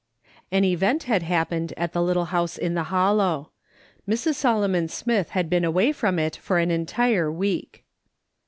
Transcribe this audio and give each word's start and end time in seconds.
An 0.51 0.63
event 0.63 1.03
had 1.03 1.21
happened 1.21 1.75
at 1.77 1.93
the 1.93 2.01
little 2.01 2.25
house 2.33 2.57
in 2.57 2.73
the 2.73 2.85
Hollow. 2.85 3.51
Mrs. 4.09 4.33
Solomon 4.33 4.87
Smith 4.87 5.29
had 5.29 5.47
been 5.47 5.63
away 5.63 5.91
from 5.91 6.17
it 6.17 6.35
for 6.35 6.57
an 6.57 6.71
entire 6.71 7.31
week. 7.31 7.83